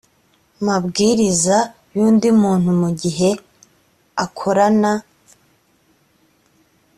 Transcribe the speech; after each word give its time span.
mabwiriza 0.65 1.57
y 1.95 1.99
undi 2.07 2.29
muntu 2.41 2.69
mu 2.81 2.89
gihe 3.01 3.29
akorana 4.25 4.91